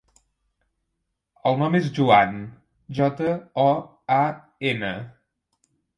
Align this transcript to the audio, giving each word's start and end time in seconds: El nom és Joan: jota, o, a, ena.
El 1.49 1.59
nom 1.63 1.77
és 1.79 1.91
Joan: 1.99 2.33
jota, 3.01 3.35
o, 3.65 3.69
a, 4.19 4.25
ena. 4.73 4.95